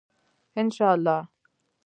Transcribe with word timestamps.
انشاالله. 0.59 1.17